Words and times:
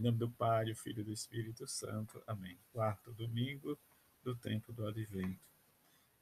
Em 0.00 0.02
nome 0.02 0.16
do 0.16 0.30
Pai, 0.30 0.64
do 0.64 0.74
Filho 0.74 1.00
e 1.00 1.04
do 1.04 1.12
Espírito 1.12 1.66
Santo. 1.66 2.22
Amém. 2.26 2.56
Quarto 2.72 3.12
domingo 3.12 3.78
do 4.24 4.34
tempo 4.34 4.72
do 4.72 4.86
Advento. 4.86 5.36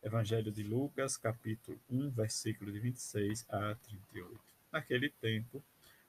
Evangelho 0.03 0.51
de 0.51 0.65
Lucas, 0.65 1.17
capítulo 1.17 1.79
1, 1.89 2.11
versículo 2.11 2.73
de 2.73 2.81
26 2.81 3.47
a 3.49 3.77
38. 3.77 4.37
Naquele 4.73 5.09
tempo, 5.09 5.63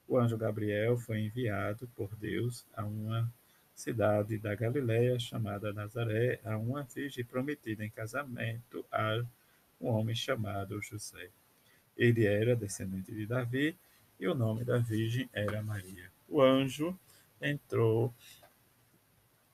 o 0.07 0.17
anjo 0.17 0.35
Gabriel 0.35 0.97
foi 0.97 1.19
enviado 1.19 1.87
por 1.95 2.09
Deus 2.15 2.65
a 2.73 2.83
uma 2.83 3.31
cidade 3.75 4.39
da 4.39 4.55
Galiléia 4.55 5.19
chamada 5.19 5.71
Nazaré, 5.71 6.39
a 6.43 6.57
uma 6.57 6.81
virgem 6.81 7.23
prometida 7.23 7.85
em 7.85 7.89
casamento 7.91 8.83
a 8.91 9.23
um 9.79 9.89
homem 9.89 10.15
chamado 10.15 10.81
José. 10.81 11.29
Ele 11.95 12.25
era 12.25 12.55
descendente 12.55 13.13
de 13.13 13.27
Davi 13.27 13.77
e 14.19 14.27
o 14.27 14.33
nome 14.33 14.63
da 14.63 14.79
virgem 14.79 15.29
era 15.31 15.61
Maria. 15.61 16.09
O 16.27 16.41
anjo 16.41 16.97
entrou 17.41 18.13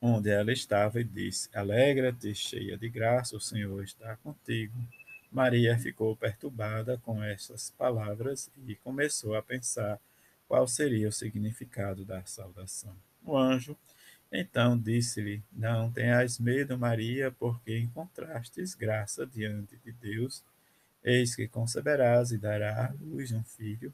onde 0.02 0.30
ela 0.30 0.52
estava 0.52 1.00
e 1.00 1.04
disse: 1.04 1.50
Alegra-te, 1.54 2.34
cheia 2.34 2.78
de 2.78 2.90
graça, 2.90 3.36
o 3.36 3.42
Senhor 3.42 3.84
está 3.84 4.16
contigo. 4.18 4.76
Maria 5.32 5.78
ficou 5.78 6.16
perturbada 6.16 6.98
com 7.00 7.22
essas 7.24 7.72
palavras 7.72 8.50
e 8.66 8.76
começou 8.76 9.36
a 9.36 9.42
pensar 9.42 10.00
qual 10.48 10.68
seria 10.68 11.10
o 11.10 11.12
significado 11.12 12.06
da 12.06 12.24
saudação. 12.26 12.96
O 13.24 13.36
anjo 13.36 13.76
então 14.32 14.78
disse-lhe: 14.78 15.44
Não 15.52 15.92
tenhas 15.92 16.40
medo, 16.40 16.78
Maria, 16.78 17.32
porque 17.32 17.78
encontrastes 17.78 18.76
graça 18.76 19.26
diante 19.26 19.78
de 19.78 19.92
Deus. 19.92 20.44
Eis 21.04 21.36
que 21.36 21.48
conceberás 21.48 22.32
e 22.32 22.38
dará 22.38 22.88
à 22.88 22.94
luz 23.00 23.32
um 23.32 23.44
filho 23.44 23.94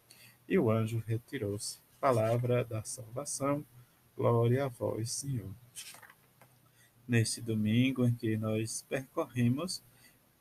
E 0.51 0.59
o 0.59 0.69
anjo 0.69 1.01
retirou-se. 1.07 1.79
Palavra 1.97 2.65
da 2.65 2.83
salvação, 2.83 3.65
glória 4.17 4.65
a 4.65 4.67
vós, 4.67 5.09
Senhor. 5.09 5.49
Nesse 7.07 7.41
domingo 7.41 8.05
em 8.05 8.13
que 8.13 8.35
nós 8.35 8.85
percorremos 8.89 9.81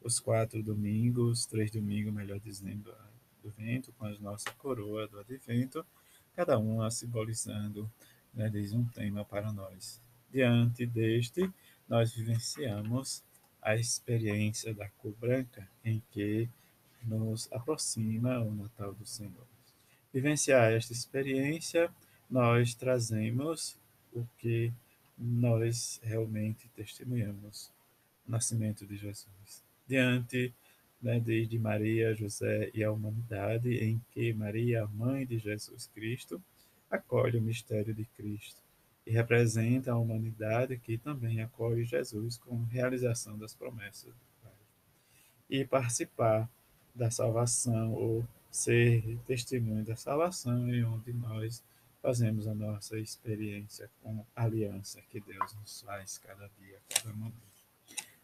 os 0.03 0.19
quatro 0.19 0.61
domingos, 0.65 1.47
três 1.47 1.71
domingos, 1.71 2.13
melhor 2.13 2.41
dizendo, 2.41 2.93
do 3.41 3.51
vento, 3.51 3.93
com 3.93 4.05
a 4.05 4.11
nossa 4.19 4.51
coroa 4.55 5.07
do 5.07 5.21
advento, 5.21 5.87
cada 6.35 6.59
uma 6.59 6.91
simbolizando, 6.91 7.89
né, 8.35 8.51
um 8.75 8.85
tema 8.87 9.25
para 9.25 9.53
nós. 9.53 10.01
Diante 10.29 10.87
deste, 10.87 11.49
nós 11.89 12.13
vivenciamos 12.13 13.23
a 13.63 13.77
experiência 13.77 14.75
da 14.75 14.89
cor 14.89 15.15
branca, 15.21 15.71
em 15.85 16.03
que 16.11 16.51
nos 17.05 17.47
aproxima 17.53 18.41
o 18.41 18.53
Natal 18.53 18.93
do 18.93 19.07
Senhor 19.07 19.47
vivenciar 20.13 20.73
esta 20.73 20.93
experiência, 20.93 21.91
nós 22.29 22.75
trazemos 22.75 23.79
o 24.13 24.27
que 24.39 24.73
nós 25.19 26.01
realmente 26.03 26.69
testemunhamos, 26.75 27.71
o 28.27 28.31
nascimento 28.31 28.87
de 28.87 28.97
Jesus. 28.97 29.63
Diante 29.87 30.53
né, 31.01 31.19
desde 31.19 31.59
Maria, 31.59 32.15
José 32.15 32.71
e 32.75 32.85
a 32.85 32.93
humanidade, 32.93 33.75
em 33.75 34.01
que 34.11 34.33
Maria, 34.33 34.87
mãe 34.87 35.27
de 35.27 35.39
Jesus 35.39 35.89
Cristo, 35.95 36.43
acolhe 36.91 37.39
o 37.39 37.43
mistério 37.43 37.95
de 37.95 38.05
Cristo 38.17 38.61
e 39.07 39.11
representa 39.11 39.93
a 39.93 39.99
humanidade 39.99 40.77
que 40.79 40.99
também 40.99 41.41
acolhe 41.41 41.85
Jesus 41.85 42.37
com 42.37 42.63
realização 42.65 43.39
das 43.39 43.55
promessas 43.55 44.13
do 44.13 44.43
Pai. 44.43 44.53
E 45.49 45.65
participar 45.65 46.49
da 46.95 47.11
salvação 47.11 47.93
ou 47.95 48.27
ser 48.51 49.19
testemunho 49.27 49.85
da 49.85 49.97
salvação 49.97 50.69
e 50.69 50.83
onde 50.83 51.13
nós 51.13 51.63
fazemos 52.03 52.47
a 52.47 52.55
nossa 52.55 52.99
experiência 52.99 53.91
com 54.03 54.25
a 54.35 54.45
aliança 54.45 55.01
que 55.11 55.21
Deus 55.21 55.55
nos 55.55 55.83
faz 55.83 56.19
cada 56.19 56.51
dia, 56.59 56.79
cada 56.89 57.15
momento. 57.15 57.51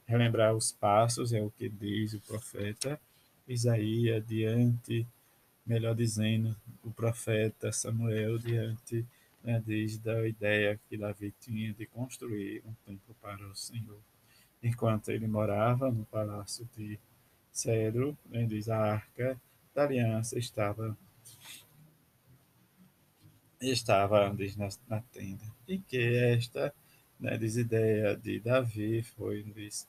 Relembrar 0.07 0.55
os 0.55 0.73
passos 0.73 1.33
é 1.33 1.43
o 1.43 1.51
que 1.51 1.69
diz 1.69 2.15
o 2.15 2.21
profeta 2.21 2.99
Isaías 3.47 4.27
diante, 4.27 5.07
melhor 5.65 5.95
dizendo, 5.95 6.57
o 6.83 6.91
profeta 6.91 7.71
Samuel 7.73 8.39
diante 8.39 9.05
né, 9.43 9.63
diz 9.65 9.99
da 9.99 10.27
ideia 10.27 10.79
que 10.89 10.97
Davi 10.97 11.33
tinha 11.41 11.73
de 11.73 11.87
construir 11.87 12.63
um 12.67 12.75
templo 12.85 13.15
para 13.23 13.47
o 13.47 13.55
Senhor. 13.55 14.01
Enquanto 14.63 15.11
ele 15.11 15.27
morava 15.29 15.91
no 15.91 16.05
palácio 16.07 16.69
de 16.77 16.99
Cedro, 17.53 18.17
né, 18.27 18.45
diz 18.45 18.69
a 18.69 18.77
arca 18.77 19.41
da 19.77 19.85
aliança 19.85 20.39
estava 20.39 20.97
estava 23.61 24.35
diz, 24.35 24.57
na, 24.57 24.69
na 24.89 25.03
tenda 25.13 25.45
e 25.69 25.79
que 25.79 26.17
esta 26.17 26.75
né, 27.21 27.37
desideia 27.37 28.17
de 28.17 28.41
Davi 28.41 29.03
foi 29.03 29.43
diz, 29.43 29.87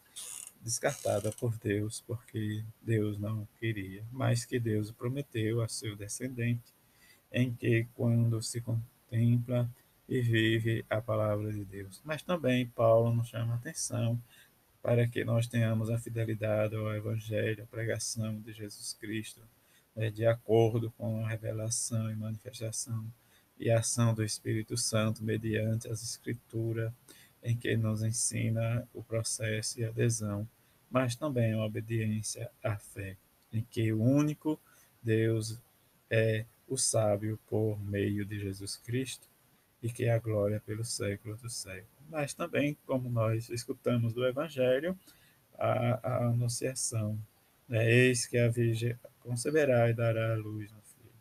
descartada 0.61 1.31
por 1.31 1.57
Deus 1.57 2.03
porque 2.05 2.65
Deus 2.81 3.17
não 3.17 3.47
queria, 3.59 4.03
mas 4.11 4.43
que 4.43 4.59
Deus 4.59 4.91
prometeu 4.91 5.61
a 5.61 5.69
seu 5.69 5.95
descendente 5.95 6.73
em 7.31 7.53
que 7.53 7.87
quando 7.95 8.41
se 8.41 8.59
contempla 8.59 9.69
e 10.09 10.19
vive 10.19 10.85
a 10.89 11.01
palavra 11.01 11.51
de 11.51 11.63
Deus. 11.63 12.01
Mas 12.03 12.21
também 12.21 12.67
Paulo 12.67 13.13
nos 13.13 13.29
chama 13.29 13.53
a 13.53 13.57
atenção 13.57 14.21
para 14.81 15.07
que 15.07 15.23
nós 15.23 15.47
tenhamos 15.47 15.89
a 15.89 15.97
fidelidade 15.97 16.75
ao 16.75 16.93
evangelho, 16.93 17.63
a 17.63 17.67
pregação 17.67 18.39
de 18.41 18.51
Jesus 18.53 18.93
Cristo, 18.93 19.41
de 20.11 20.25
acordo 20.25 20.91
com 20.91 21.25
a 21.25 21.29
revelação 21.29 22.11
e 22.11 22.15
manifestação 22.15 23.05
e 23.59 23.71
ação 23.71 24.13
do 24.13 24.23
Espírito 24.23 24.77
Santo 24.77 25.23
mediante 25.23 25.87
as 25.87 26.03
Escrituras, 26.03 26.91
em 27.43 27.55
que 27.57 27.75
nos 27.75 28.03
ensina 28.03 28.87
o 28.93 29.01
processo 29.01 29.79
e 29.79 29.85
adesão, 29.85 30.47
mas 30.89 31.15
também 31.15 31.53
a 31.53 31.65
obediência 31.65 32.49
à 32.63 32.77
fé, 32.77 33.17
em 33.51 33.61
que 33.63 33.91
o 33.91 34.01
único 34.01 34.59
Deus 35.01 35.59
é 36.09 36.45
o 36.67 36.77
sábio 36.77 37.39
por 37.47 37.79
meio 37.83 38.25
de 38.25 38.39
Jesus 38.39 38.77
Cristo 38.77 39.27
e 39.81 39.89
que 39.89 40.05
é 40.05 40.11
a 40.11 40.19
glória 40.19 40.61
pelo 40.65 40.83
século 40.83 41.35
do 41.37 41.49
século. 41.49 41.87
Mas 42.09 42.33
também, 42.33 42.77
como 42.85 43.09
nós 43.09 43.49
escutamos 43.49 44.13
do 44.13 44.25
Evangelho, 44.25 44.97
a, 45.57 45.99
a 46.03 46.27
anunciação. 46.27 47.17
Né? 47.67 47.91
Eis 47.91 48.25
que 48.25 48.37
a 48.37 48.47
Virgem 48.47 48.95
conceberá 49.19 49.89
e 49.89 49.93
dará 49.93 50.33
a 50.33 50.37
luz 50.37 50.71
no 50.71 50.81
filho. 50.81 51.11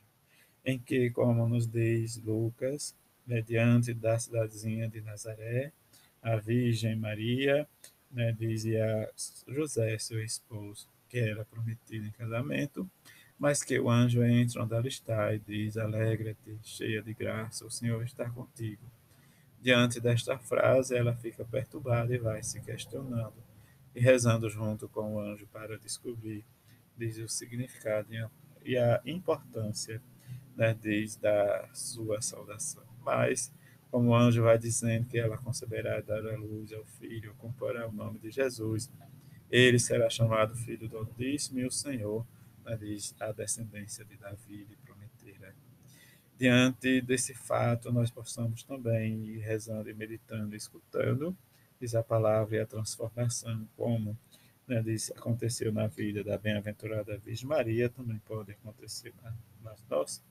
Em 0.64 0.78
que, 0.78 1.10
como 1.10 1.48
nos 1.48 1.66
diz 1.66 2.22
Lucas, 2.22 2.94
mediante 3.26 3.92
da 3.92 4.18
cidadezinha 4.18 4.88
de 4.88 5.00
Nazaré, 5.00 5.72
a 6.22 6.36
Virgem 6.36 6.96
Maria 6.96 7.68
né, 8.10 8.32
dizia 8.32 8.84
a 9.04 9.52
José, 9.52 9.98
seu 9.98 10.22
esposo, 10.22 10.88
que 11.08 11.18
era 11.18 11.44
prometido 11.44 12.06
em 12.06 12.10
casamento, 12.10 12.88
mas 13.38 13.62
que 13.62 13.78
o 13.78 13.90
anjo 13.90 14.24
entra 14.24 14.62
onde 14.62 14.74
ela 14.74 14.88
está 14.88 15.34
e 15.34 15.38
diz: 15.38 15.76
Alegra-te, 15.76 16.58
cheia 16.62 17.02
de 17.02 17.12
graça, 17.12 17.66
o 17.66 17.70
Senhor 17.70 18.02
está 18.02 18.28
contigo. 18.30 18.82
Diante 19.60 20.00
desta 20.00 20.38
frase, 20.38 20.96
ela 20.96 21.14
fica 21.14 21.44
perturbada 21.44 22.14
e 22.14 22.18
vai 22.18 22.42
se 22.42 22.60
questionando 22.60 23.34
e 23.96 24.00
rezando 24.00 24.50
junto 24.50 24.86
com 24.90 25.14
o 25.14 25.20
anjo 25.20 25.46
para 25.46 25.78
descobrir 25.78 26.44
diz 26.96 27.16
o 27.18 27.28
significado 27.28 28.08
e 28.62 28.76
a 28.76 29.00
importância 29.06 30.02
né, 30.54 30.74
diz 30.74 31.16
da 31.16 31.68
sua 31.72 32.20
saudação. 32.20 32.84
Mas 33.02 33.52
como 33.90 34.10
o 34.10 34.14
anjo 34.14 34.42
vai 34.42 34.58
dizendo 34.58 35.06
que 35.06 35.18
ela 35.18 35.38
conceberá 35.38 35.98
e 35.98 36.02
dará 36.02 36.36
luz 36.36 36.72
ao 36.72 36.84
filho, 36.84 37.34
comporá 37.38 37.88
o 37.88 37.92
nome 37.92 38.18
de 38.18 38.30
Jesus. 38.30 38.90
Ele 39.50 39.78
será 39.78 40.10
chamado 40.10 40.54
Filho 40.54 40.88
do 40.88 40.98
Altíssimo 40.98 41.60
e 41.60 41.66
o 41.66 41.70
Senhor 41.70 42.26
né, 42.64 42.76
diz 42.76 43.14
a 43.18 43.32
descendência 43.32 44.04
de 44.04 44.16
Davi 44.16 44.66
lhe 44.68 44.76
prometera. 44.84 45.54
Diante 46.36 47.00
desse 47.00 47.32
fato, 47.32 47.90
nós 47.90 48.10
possamos 48.10 48.62
também 48.62 49.24
ir 49.24 49.38
rezando 49.38 49.88
e 49.88 49.94
meditando 49.94 50.54
e 50.54 50.58
escutando, 50.58 51.34
diz 51.80 51.94
a 51.94 52.02
palavra 52.02 52.56
e 52.56 52.60
a 52.60 52.66
transformação, 52.66 53.68
como 53.76 54.16
né, 54.66 54.82
diz, 54.82 55.10
aconteceu 55.12 55.72
na 55.72 55.86
vida 55.86 56.24
da 56.24 56.36
bem-aventurada 56.36 57.18
Virgem 57.18 57.46
Maria, 57.46 57.88
também 57.88 58.18
pode 58.26 58.52
acontecer 58.52 59.14
na, 59.22 59.34
nas 59.62 59.82
nossas 59.88 60.22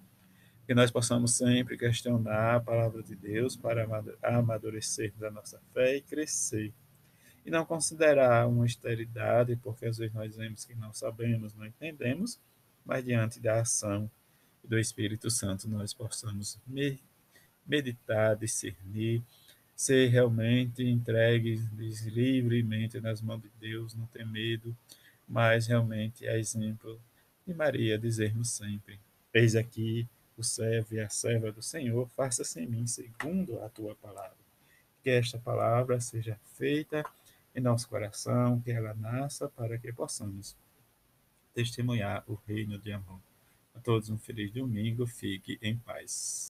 que 0.66 0.74
nós 0.74 0.90
possamos 0.90 1.36
sempre 1.36 1.78
questionar 1.78 2.56
a 2.56 2.60
palavra 2.60 3.04
de 3.04 3.16
Deus 3.16 3.56
para 3.56 3.88
amadurecermos 4.24 5.22
a 5.22 5.30
nossa 5.30 5.62
fé 5.74 5.98
e 5.98 6.02
crescer. 6.02 6.74
E 7.46 7.52
não 7.52 7.64
considerar 7.64 8.48
uma 8.48 8.66
esterilidade, 8.66 9.56
porque 9.58 9.86
às 9.86 10.00
vezes 10.00 10.14
nós 10.14 10.32
dizemos 10.32 10.66
que 10.66 10.74
não 10.74 10.92
sabemos, 10.92 11.54
não 11.54 11.68
entendemos, 11.68 12.40
mas 12.84 13.06
diante 13.06 13.40
da 13.40 13.62
ação 13.62 14.10
do 14.64 14.80
Espírito 14.80 15.30
Santo 15.30 15.70
nós 15.70 15.94
possamos 15.94 16.60
meditar, 17.66 18.36
discernir, 18.36 19.22
ser 19.76 20.08
realmente 20.08 20.84
entregues 20.84 21.62
livremente 22.06 23.00
nas 23.00 23.22
mãos 23.22 23.42
de 23.42 23.50
Deus, 23.60 23.94
não 23.94 24.06
ter 24.08 24.26
medo, 24.26 24.76
mas 25.28 25.68
realmente 25.68 26.26
é 26.26 26.40
exemplo 26.40 27.00
de 27.46 27.54
Maria 27.54 27.98
dizermos 27.98 28.50
sempre: 28.50 29.00
Eis 29.34 29.56
aqui 29.56 30.08
o 30.38 30.44
servo 30.44 30.96
e 30.96 31.00
a 31.00 31.10
serva 31.10 31.52
do 31.52 31.62
Senhor, 31.62 32.08
faça-se 32.10 32.60
em 32.60 32.68
mim 32.68 32.88
segundo 32.88 33.62
a 33.62 33.70
tua 33.70 33.96
palavra. 33.96 34.36
Que 35.02 35.10
esta 35.10 35.38
palavra 35.38 36.00
seja 36.00 36.40
feita 36.56 37.04
em 37.56 37.62
nosso 37.62 37.88
coração, 37.88 38.60
que 38.60 38.72
ela 38.72 38.94
nasça 38.94 39.48
para 39.48 39.78
que 39.78 39.94
possamos 39.94 40.56
testemunhar 41.54 42.24
o 42.28 42.38
reino 42.48 42.78
de 42.78 42.92
amor. 42.92 43.20
A 43.74 43.80
todos 43.80 44.10
um 44.10 44.18
feliz 44.18 44.52
domingo, 44.52 45.06
fique 45.08 45.58
em 45.62 45.78
paz. 45.78 46.44